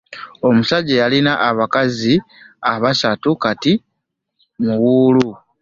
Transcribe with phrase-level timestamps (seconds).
[0.47, 2.13] Omusajja eyalina abakazi
[2.73, 3.73] abasatu kati
[4.63, 5.27] muwuulu!